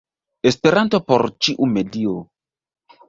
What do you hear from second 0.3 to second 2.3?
Esperanto por ĉiu medio!